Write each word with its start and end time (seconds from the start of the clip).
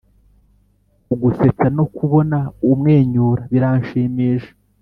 kugusetsa 1.05 1.65
no 1.77 1.85
kubona 1.95 2.37
umwenyura 2.71 3.41
biranshimisha 3.51 4.51